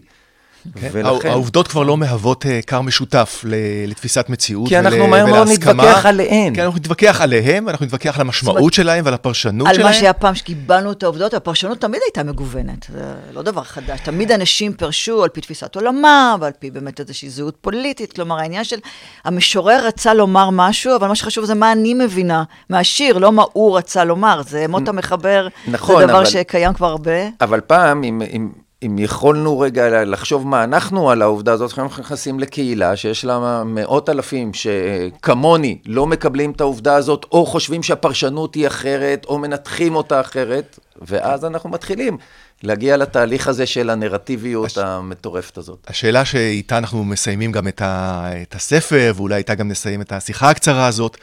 כן. 0.81 0.87
ולכן... 0.91 1.29
העובדות 1.29 1.67
כבר 1.67 1.83
לא 1.83 1.97
מהוות 1.97 2.45
אה, 2.45 2.59
כר 2.67 2.81
משותף 2.81 3.41
לתפיסת 3.87 4.29
מציאות 4.29 4.67
כי 4.67 4.79
אנחנו 4.79 5.07
מהר 5.07 5.25
מאוד 5.25 5.47
נתווכח 5.47 6.05
עליהן. 6.05 6.55
כי 6.55 6.61
אנחנו 6.61 6.79
נתווכח 6.79 7.21
עליהן, 7.21 7.65
ואנחנו 7.65 7.85
נתווכח 7.85 8.15
על 8.15 8.21
המשמעות 8.21 8.73
שלהן 8.73 9.01
ועל 9.05 9.13
הפרשנות 9.13 9.67
שלהן. 9.67 9.79
על 9.79 9.87
מה 9.87 9.93
שהיה 9.93 10.13
פעם 10.13 10.35
שקיבלנו 10.35 10.91
את 10.91 11.03
העובדות, 11.03 11.33
הפרשנות 11.33 11.81
תמיד 11.81 11.99
הייתה 12.05 12.23
מגוונת, 12.23 12.85
זה 12.93 13.13
לא 13.33 13.41
דבר 13.41 13.63
חדש. 13.63 13.99
תמיד 14.03 14.31
אנשים 14.31 14.73
פרשו 14.73 15.23
על 15.23 15.29
פי 15.29 15.41
תפיסת 15.41 15.75
עולמה, 15.75 16.35
ועל 16.39 16.51
פי 16.59 16.71
באמת 16.71 16.99
איזושהי 16.99 17.29
זהות 17.29 17.55
פוליטית. 17.61 18.13
כלומר, 18.13 18.39
העניין 18.39 18.63
של 18.63 18.77
המשורר 19.25 19.87
רצה 19.87 20.13
לומר 20.13 20.49
משהו, 20.49 20.95
אבל 20.95 21.07
מה 21.07 21.15
שחשוב 21.15 21.45
זה 21.45 21.53
מה 21.53 21.71
אני 21.71 21.93
מבינה 21.93 22.43
מהשיר, 22.69 23.17
לא 23.17 23.31
מה 23.31 23.43
הוא 23.53 23.77
רצה 23.77 24.03
לומר. 24.03 24.41
זה 24.47 24.65
מות 24.67 24.87
המחבר, 24.87 25.47
נכון, 25.67 26.01
זה 26.01 26.07
דבר 26.07 26.17
אבל, 26.17 26.25
שקיים 26.25 26.73
כבר 26.73 26.87
הרבה. 26.87 27.27
אבל 27.41 27.61
פעם, 27.61 28.03
אם... 28.03 28.49
אם... 28.85 28.99
יכולנו 28.99 29.59
רגע 29.59 30.03
לחשוב 30.03 30.47
מה 30.47 30.63
אנחנו 30.63 31.09
על 31.11 31.21
העובדה 31.21 31.53
הזאת, 31.53 31.79
אנחנו 31.79 32.03
נכנסים 32.03 32.39
לקהילה 32.39 32.95
שיש 32.95 33.25
לה 33.25 33.63
מאות 33.65 34.09
אלפים 34.09 34.51
שכמוני 34.53 35.77
לא 35.85 36.07
מקבלים 36.07 36.51
את 36.51 36.61
העובדה 36.61 36.95
הזאת, 36.95 37.25
או 37.31 37.45
חושבים 37.45 37.83
שהפרשנות 37.83 38.55
היא 38.55 38.67
אחרת, 38.67 39.25
או 39.25 39.39
מנתחים 39.39 39.95
אותה 39.95 40.21
אחרת, 40.21 40.79
ואז 41.01 41.45
אנחנו 41.45 41.69
מתחילים 41.69 42.17
להגיע 42.63 42.97
לתהליך 42.97 43.47
הזה 43.47 43.65
של 43.65 43.89
הנרטיביות 43.89 44.65
הש... 44.65 44.77
המטורפת 44.77 45.57
הזאת. 45.57 45.85
השאלה 45.87 46.25
שאיתה 46.25 46.77
אנחנו 46.77 47.03
מסיימים 47.03 47.51
גם 47.51 47.67
את, 47.67 47.81
ה... 47.81 48.29
את 48.41 48.55
הספר, 48.55 49.13
ואולי 49.15 49.35
איתה 49.35 49.55
גם 49.55 49.67
נסיים 49.67 50.01
את 50.01 50.11
השיחה 50.11 50.49
הקצרה 50.49 50.87
הזאת, 50.87 51.17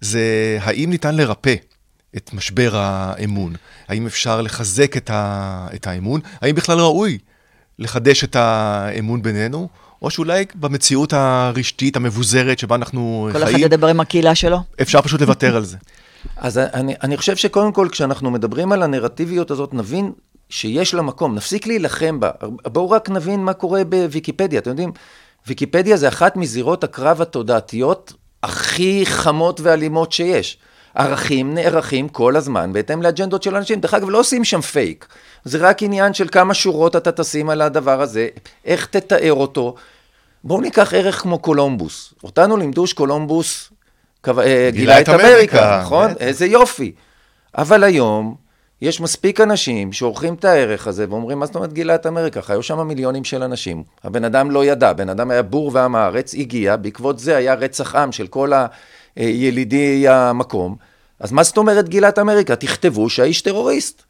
זה 0.00 0.58
האם 0.60 0.90
ניתן 0.90 1.14
לרפא 1.14 1.54
את 2.16 2.30
משבר 2.34 2.70
האמון? 2.74 3.52
האם 3.88 4.06
אפשר 4.06 4.42
לחזק 4.42 4.96
את, 4.96 5.10
ה, 5.10 5.66
את 5.74 5.86
האמון? 5.86 6.20
האם 6.40 6.54
בכלל 6.54 6.78
ראוי 6.78 7.18
לחדש 7.78 8.24
את 8.24 8.36
האמון 8.36 9.22
בינינו? 9.22 9.68
או 10.02 10.10
שאולי 10.10 10.44
במציאות 10.54 11.12
הרשתית, 11.12 11.96
המבוזרת, 11.96 12.58
שבה 12.58 12.76
אנחנו 12.76 13.28
כל 13.32 13.38
חיים... 13.38 13.44
כל 13.44 13.50
אחד 13.50 13.60
ידבר 13.60 13.86
עם 13.86 14.00
הקהילה 14.00 14.34
שלו? 14.34 14.58
אפשר 14.82 15.02
פשוט 15.02 15.20
לוותר 15.20 15.56
על 15.56 15.64
זה. 15.64 15.76
אז 16.36 16.58
אני, 16.58 16.94
אני 17.02 17.16
חושב 17.16 17.36
שקודם 17.36 17.72
כל, 17.72 17.88
כשאנחנו 17.92 18.30
מדברים 18.30 18.72
על 18.72 18.82
הנרטיביות 18.82 19.50
הזאת, 19.50 19.74
נבין 19.74 20.12
שיש 20.48 20.94
לה 20.94 21.02
מקום, 21.02 21.34
נפסיק 21.34 21.66
להילחם 21.66 22.20
בה. 22.20 22.30
בואו 22.66 22.90
רק 22.90 23.10
נבין 23.10 23.40
מה 23.40 23.52
קורה 23.52 23.84
בוויקיפדיה. 23.84 24.60
אתם 24.60 24.70
יודעים, 24.70 24.92
ויקיפדיה 25.46 25.96
זה 25.96 26.08
אחת 26.08 26.36
מזירות 26.36 26.84
הקרב 26.84 27.22
התודעתיות 27.22 28.12
הכי 28.42 29.06
חמות 29.06 29.60
ואלימות 29.60 30.12
שיש. 30.12 30.58
ערכים 30.96 31.54
נערכים 31.54 32.08
כל 32.08 32.36
הזמן 32.36 32.72
בהתאם 32.72 33.02
לאג'נדות 33.02 33.42
של 33.42 33.56
אנשים. 33.56 33.80
דרך 33.80 33.94
אגב, 33.94 34.10
לא 34.10 34.20
עושים 34.20 34.44
שם 34.44 34.60
פייק. 34.60 35.06
זה 35.44 35.58
רק 35.58 35.82
עניין 35.82 36.14
של 36.14 36.28
כמה 36.28 36.54
שורות 36.54 36.96
אתה 36.96 37.12
תשים 37.12 37.50
על 37.50 37.62
הדבר 37.62 38.02
הזה, 38.02 38.28
איך 38.64 38.86
תתאר 38.86 39.32
אותו. 39.32 39.74
בואו 40.44 40.60
ניקח 40.60 40.94
ערך 40.94 41.22
כמו 41.22 41.38
קולומבוס. 41.38 42.14
אותנו 42.24 42.56
לימדו 42.56 42.86
שקולומבוס 42.86 43.72
גילה, 44.24 44.70
גילה 44.70 45.00
את 45.00 45.08
אמריקה, 45.08 45.32
אמריקה 45.32 45.80
נכון? 45.82 46.10
את... 46.10 46.16
איזה 46.20 46.46
יופי. 46.46 46.92
אבל 47.58 47.84
היום 47.84 48.34
יש 48.82 49.00
מספיק 49.00 49.40
אנשים 49.40 49.92
שעורכים 49.92 50.34
את 50.34 50.44
הערך 50.44 50.86
הזה 50.86 51.06
ואומרים, 51.08 51.38
מה 51.38 51.46
זאת 51.46 51.54
אומרת 51.54 51.72
גילה 51.72 51.94
את 51.94 52.06
אמריקה? 52.06 52.42
חיו 52.42 52.62
שם 52.62 52.86
מיליונים 52.86 53.24
של 53.24 53.42
אנשים. 53.42 53.82
הבן 54.04 54.24
אדם 54.24 54.50
לא 54.50 54.64
ידע, 54.64 54.92
בן 54.92 55.08
אדם 55.08 55.30
היה 55.30 55.42
בור 55.42 55.70
ועם 55.74 55.94
הארץ, 55.94 56.34
הגיע, 56.34 56.76
בעקבות 56.76 57.18
זה 57.18 57.36
היה 57.36 57.54
רצח 57.54 57.94
עם 57.94 58.12
של 58.12 58.26
כל 58.26 58.52
ה... 58.52 58.66
ילידי 59.16 60.08
המקום. 60.08 60.76
אז 61.20 61.32
מה 61.32 61.42
זאת 61.42 61.56
אומרת 61.56 61.88
גילת 61.88 62.18
אמריקה? 62.18 62.56
תכתבו 62.56 63.10
שהאיש 63.10 63.42
טרוריסט. 63.42 64.02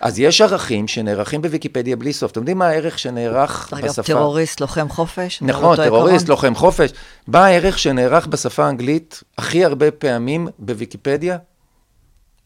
אז 0.00 0.18
יש 0.18 0.40
ערכים 0.40 0.88
שנערכים 0.88 1.42
בוויקיפדיה 1.42 1.96
בלי 1.96 2.12
סוף. 2.12 2.32
אתם 2.32 2.40
יודעים 2.40 2.58
מה 2.58 2.66
הערך 2.66 2.98
שנערך 2.98 3.72
אגב, 3.72 3.88
בשפה? 3.88 4.02
טרוריסט, 4.02 4.60
לוחם 4.60 4.88
חופש? 4.88 5.42
נכון, 5.42 5.76
טרוריסט, 5.76 6.28
לוחם 6.28 6.54
חופש. 6.54 6.90
מה 7.26 7.46
הערך 7.46 7.78
שנערך 7.78 8.26
בשפה 8.26 8.64
האנגלית 8.64 9.22
הכי 9.38 9.64
הרבה 9.64 9.90
פעמים 9.90 10.48
בוויקיפדיה? 10.58 11.38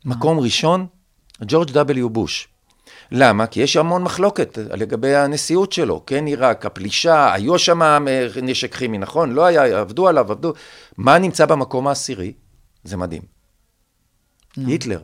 מקום 0.05 0.41
ראשון, 0.41 0.87
ג'ורג' 1.43 1.71
W. 1.71 2.09
בוש. 2.09 2.49
למה? 3.13 3.47
כי 3.47 3.61
יש 3.61 3.77
המון 3.77 4.03
מחלוקת 4.03 4.59
לגבי 4.59 5.15
הנשיאות 5.15 5.73
שלו, 5.73 6.03
כן 6.07 6.27
עיראק, 6.27 6.67
הפלישה, 6.67 7.33
היו 7.35 7.59
שם 7.59 8.07
נשק 8.43 8.75
כימי, 8.75 8.99
נכון? 8.99 9.33
לא 9.33 9.45
היה, 9.45 9.81
עבדו 9.81 10.09
עליו, 10.09 10.33
עבדו. 10.33 10.53
מה 10.97 11.19
נמצא 11.19 11.47
במקום 11.47 11.89
העשירי? 11.89 12.33
זה 12.85 12.97
מדהים. 12.97 13.23
היטלר. 14.57 15.01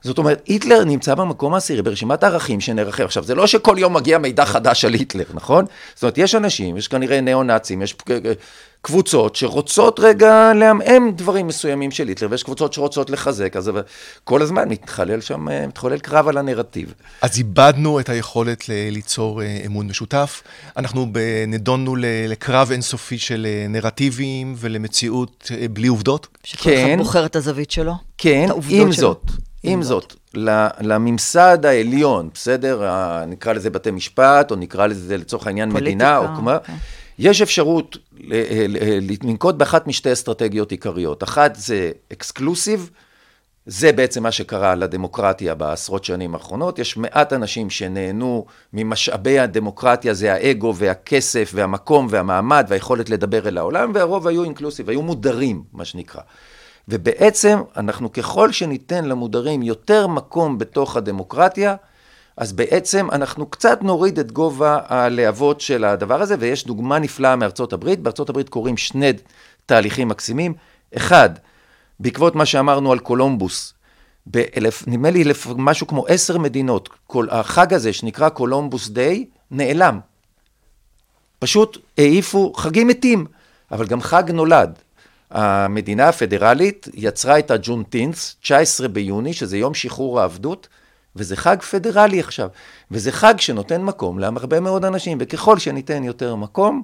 זאת 0.00 0.18
אומרת, 0.18 0.42
היטלר 0.46 0.84
נמצא 0.84 1.14
במקום 1.14 1.54
העשירי 1.54 1.82
ברשימת 1.82 2.22
הערכים 2.22 2.60
שנערכים. 2.60 3.04
עכשיו, 3.04 3.24
זה 3.24 3.34
לא 3.34 3.46
שכל 3.46 3.76
יום 3.78 3.94
מגיע 3.94 4.18
מידע 4.18 4.44
חדש 4.44 4.84
על 4.84 4.94
היטלר, 4.94 5.24
נכון? 5.34 5.64
זאת 5.94 6.02
אומרת, 6.02 6.18
יש 6.18 6.34
אנשים, 6.34 6.76
יש 6.76 6.88
כנראה 6.88 7.20
ניאו-נאצים, 7.20 7.82
יש 7.82 7.96
קבוצות 8.82 9.36
שרוצות 9.36 10.00
רגע 10.00 10.52
לעמעם 10.54 11.10
דברים 11.10 11.46
מסוימים 11.46 11.90
של 11.90 12.08
היטלר, 12.08 12.28
ויש 12.30 12.42
קבוצות 12.42 12.72
שרוצות 12.72 13.10
לחזק, 13.10 13.56
אז 13.56 13.70
כל 14.24 14.42
הזמן 14.42 14.68
מתחולל 14.68 15.20
שם, 15.20 15.46
מתחולל 15.68 15.98
קרב 15.98 16.28
על 16.28 16.38
הנרטיב. 16.38 16.94
אז 17.22 17.38
איבדנו 17.38 18.00
את 18.00 18.08
היכולת 18.08 18.64
ליצור 18.68 19.42
אה, 19.42 19.62
אמון 19.66 19.86
משותף. 19.86 20.42
אנחנו 20.76 21.06
נידונו 21.46 21.96
לקרב 22.00 22.70
אינסופי 22.70 23.18
של 23.18 23.46
אה, 23.48 23.66
נרטיבים 23.68 24.54
ולמציאות 24.58 25.50
אה, 25.54 25.68
בלי 25.68 25.88
עובדות. 25.88 26.26
שכל 26.44 26.64
כן. 26.64 26.88
אחד 26.88 26.98
בוחר 26.98 27.26
את 27.26 27.36
הזווית 27.36 27.70
שלו. 27.70 27.92
כן, 28.18 28.48
עם 28.68 28.92
שלו. 28.92 29.02
זאת. 29.02 29.30
עם 29.62 29.82
זאת, 29.82 30.14
לממסד 30.80 31.66
העליון, 31.66 32.28
בסדר? 32.34 32.82
נקרא 33.26 33.52
לזה 33.52 33.70
בתי 33.70 33.90
משפט, 33.90 34.50
או 34.50 34.56
נקרא 34.56 34.86
לזה 34.86 35.16
לצורך 35.16 35.46
העניין 35.46 35.70
פוליטיקה, 35.70 35.94
מדינה, 35.94 36.18
או 36.18 36.26
כמו... 36.36 36.50
כן. 36.66 36.74
יש 37.18 37.42
אפשרות 37.42 37.96
לנקוט 39.22 39.54
באחת 39.54 39.86
משתי 39.86 40.12
אסטרטגיות 40.12 40.70
עיקריות. 40.70 41.22
אחת 41.22 41.56
זה 41.56 41.90
אקסקלוסיב, 42.12 42.90
זה 43.66 43.92
בעצם 43.92 44.22
מה 44.22 44.32
שקרה 44.32 44.74
לדמוקרטיה 44.74 45.54
בעשרות 45.54 46.04
שנים 46.04 46.34
האחרונות. 46.34 46.78
יש 46.78 46.96
מעט 46.96 47.32
אנשים 47.32 47.70
שנהנו 47.70 48.46
ממשאבי 48.72 49.38
הדמוקרטיה, 49.38 50.14
זה 50.14 50.32
האגו 50.32 50.74
והכסף 50.76 51.50
והמקום 51.54 52.06
והמעמד 52.10 52.66
והיכולת 52.68 53.10
לדבר 53.10 53.48
אל 53.48 53.58
העולם, 53.58 53.92
והרוב 53.94 54.26
היו 54.26 54.44
אינקלוסיב, 54.44 54.88
היו 54.90 55.02
מודרים, 55.02 55.62
מה 55.72 55.84
שנקרא. 55.84 56.20
ובעצם 56.88 57.58
אנחנו 57.76 58.12
ככל 58.12 58.52
שניתן 58.52 59.04
למודרים 59.04 59.62
יותר 59.62 60.06
מקום 60.06 60.58
בתוך 60.58 60.96
הדמוקרטיה, 60.96 61.76
אז 62.38 62.52
בעצם 62.52 63.08
אנחנו 63.12 63.46
קצת 63.46 63.82
נוריד 63.82 64.18
את 64.18 64.32
גובה 64.32 64.78
הלהבות 64.86 65.60
של 65.60 65.84
הדבר 65.84 66.22
הזה, 66.22 66.34
ויש 66.38 66.66
דוגמה 66.66 66.98
נפלאה 66.98 67.36
מארצות 67.36 67.72
הברית. 67.72 68.00
בארצות 68.00 68.30
הברית 68.30 68.48
קורים 68.48 68.76
שני 68.76 69.12
תהליכים 69.66 70.08
מקסימים. 70.08 70.54
אחד, 70.96 71.30
בעקבות 72.00 72.34
מה 72.34 72.46
שאמרנו 72.46 72.92
על 72.92 72.98
קולומבוס, 72.98 73.74
באלף, 74.26 74.88
נדמה 74.88 75.10
לי 75.10 75.22
אלף, 75.22 75.46
משהו 75.56 75.86
כמו 75.86 76.06
עשר 76.06 76.38
מדינות, 76.38 76.88
כל, 77.06 77.26
החג 77.30 77.74
הזה 77.74 77.92
שנקרא 77.92 78.28
Columbus 78.28 78.88
Day, 78.88 79.26
נעלם. 79.50 80.00
פשוט 81.38 81.78
העיפו 81.98 82.52
חגים 82.52 82.88
מתים, 82.88 83.26
אבל 83.72 83.86
גם 83.86 84.00
חג 84.00 84.30
נולד. 84.30 84.78
המדינה 85.30 86.08
הפדרלית 86.08 86.88
יצרה 86.94 87.38
את 87.38 87.50
ה 87.50 87.57
Juneteenth, 87.57 88.36
19 88.42 88.88
ביוני, 88.88 89.32
שזה 89.32 89.58
יום 89.58 89.74
שחרור 89.74 90.20
העבדות, 90.20 90.68
וזה 91.16 91.36
חג 91.36 91.62
פדרלי 91.62 92.20
עכשיו, 92.20 92.48
וזה 92.90 93.12
חג 93.12 93.34
שנותן 93.38 93.82
מקום 93.82 94.18
להרבה 94.18 94.60
מאוד 94.60 94.84
אנשים, 94.84 95.18
וככל 95.20 95.58
שניתן 95.58 96.04
יותר 96.04 96.34
מקום, 96.34 96.82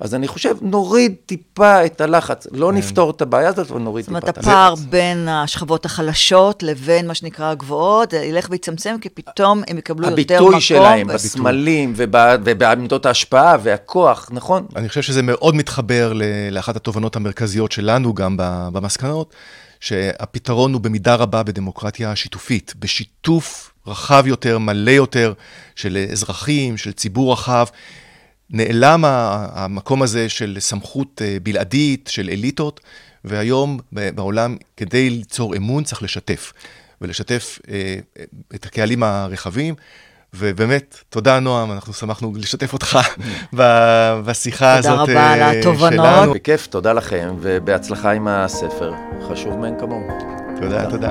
אז 0.00 0.14
אני 0.14 0.28
חושב, 0.28 0.56
נוריד 0.60 1.14
טיפה 1.26 1.86
את 1.86 2.00
הלחץ. 2.00 2.46
לא 2.52 2.66
כן. 2.66 2.74
נפתור 2.76 3.10
את 3.10 3.22
הבעיה 3.22 3.48
הזאת, 3.48 3.70
אבל 3.70 3.80
נוריד 3.80 4.04
טיפה 4.04 4.18
את 4.18 4.24
הלחץ. 4.24 4.36
זאת 4.36 4.44
אומרת, 4.44 4.56
הפער 4.56 4.74
בין 4.90 5.28
השכבות 5.28 5.84
החלשות 5.84 6.62
לבין 6.62 7.06
מה 7.06 7.14
שנקרא 7.14 7.50
הגבוהות, 7.50 8.12
ילך 8.12 8.46
ויצמצם, 8.50 8.96
כי 9.00 9.08
פתאום 9.08 9.62
הם 9.68 9.78
יקבלו 9.78 10.08
יותר 10.08 10.22
מקום. 10.22 10.46
הביטוי 10.46 10.60
שלהם, 10.60 11.06
בסמלים 11.06 11.92
ובעמדות 11.96 13.06
ההשפעה 13.06 13.56
והכוח, 13.62 14.28
נכון? 14.32 14.66
אני 14.76 14.88
חושב 14.88 15.02
שזה 15.02 15.22
מאוד 15.22 15.54
מתחבר 15.54 16.12
לאחת 16.50 16.76
התובנות 16.76 17.16
המרכזיות 17.16 17.72
שלנו 17.72 18.14
גם 18.14 18.36
במסקנות. 18.72 19.34
שהפתרון 19.86 20.72
הוא 20.72 20.80
במידה 20.80 21.14
רבה 21.14 21.42
בדמוקרטיה 21.42 22.16
שיתופית, 22.16 22.74
בשיתוף 22.78 23.72
רחב 23.86 24.24
יותר, 24.26 24.58
מלא 24.58 24.90
יותר, 24.90 25.32
של 25.76 26.06
אזרחים, 26.12 26.76
של 26.76 26.92
ציבור 26.92 27.32
רחב. 27.32 27.66
נעלם 28.50 29.04
המקום 29.04 30.02
הזה 30.02 30.28
של 30.28 30.56
סמכות 30.60 31.22
אה, 31.24 31.36
בלעדית, 31.42 32.08
של 32.12 32.28
אליטות, 32.32 32.80
והיום 33.24 33.78
בעולם, 33.92 34.56
כדי 34.76 35.10
ליצור 35.10 35.56
אמון, 35.56 35.84
צריך 35.84 36.02
לשתף. 36.02 36.52
ולשתף 37.00 37.58
אה, 37.68 37.98
את 38.54 38.66
הקהלים 38.66 39.02
הרחבים. 39.02 39.74
ובאמת, 40.38 40.96
תודה 41.08 41.40
נועם, 41.40 41.72
אנחנו 41.72 41.92
שמחנו 41.92 42.32
לשתף 42.36 42.72
אותך 42.72 42.98
בשיחה 44.24 44.74
הזאת 44.74 44.92
שלנו. 44.92 45.06
תודה 45.06 45.12
רבה 45.20 45.32
על 45.32 45.42
אה, 45.42 45.50
התובנות. 45.50 46.36
בכיף, 46.36 46.66
תודה 46.66 46.92
לכם, 46.92 47.34
ובהצלחה 47.40 48.10
עם 48.10 48.28
הספר. 48.28 48.92
חשוב 49.28 49.56
מאין 49.56 49.74
כמוהו. 49.80 50.02
תודה, 50.60 50.90
תודה. 50.90 51.10